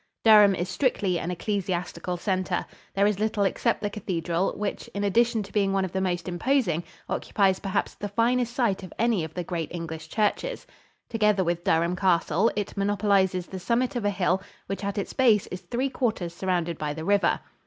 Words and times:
Durham 0.25 0.55
is 0.55 0.67
strictly 0.67 1.19
an 1.19 1.29
ecclesiastical 1.29 2.17
center. 2.17 2.65
There 2.95 3.05
is 3.05 3.19
little 3.19 3.43
except 3.43 3.83
the 3.83 3.89
cathedral, 3.91 4.51
which, 4.57 4.87
in 4.95 5.03
addition 5.03 5.43
to 5.43 5.53
being 5.53 5.73
one 5.73 5.85
of 5.85 5.91
the 5.91 6.01
most 6.01 6.27
imposing, 6.27 6.83
occupies 7.07 7.59
perhaps 7.59 7.93
the 7.93 8.09
finest 8.09 8.51
site 8.55 8.81
of 8.81 8.91
any 8.97 9.23
of 9.23 9.35
the 9.35 9.43
great 9.43 9.69
English 9.71 10.09
churches. 10.09 10.65
Together 11.07 11.43
with 11.43 11.63
Durham 11.63 11.95
Castle, 11.95 12.51
it 12.55 12.75
monopolizes 12.75 13.45
the 13.45 13.59
summit 13.59 13.95
of 13.95 14.03
a 14.03 14.09
hill 14.09 14.41
which 14.65 14.83
at 14.83 14.97
its 14.97 15.13
base 15.13 15.45
is 15.51 15.61
three 15.61 15.91
quarters 15.91 16.33
surrounded 16.33 16.79
by 16.79 16.95
the 16.95 17.05
river. 17.05 17.39